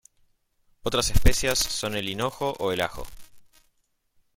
[0.81, 3.05] Otras especias son el hinojo o el ajo.